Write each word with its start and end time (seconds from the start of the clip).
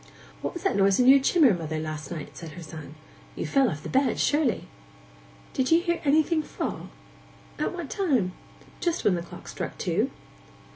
'What 0.41 0.55
was 0.55 0.63
that 0.63 0.75
noise 0.75 0.99
in 0.99 1.07
your 1.07 1.19
chimmer, 1.19 1.53
mother, 1.53 1.77
last 1.77 2.09
night?' 2.09 2.35
said 2.35 2.53
her 2.53 2.63
son. 2.63 2.95
'You 3.35 3.45
fell 3.45 3.69
off 3.69 3.83
the 3.83 3.87
bed, 3.89 4.19
surely?' 4.19 4.67
'Did 5.53 5.69
you 5.69 5.79
hear 5.83 6.01
anything 6.03 6.41
fall? 6.41 6.89
At 7.59 7.71
what 7.71 7.91
time?' 7.91 8.33
'Just 8.79 9.03
when 9.05 9.13
the 9.13 9.21
clock 9.21 9.47
struck 9.47 9.77
two. 9.77 10.09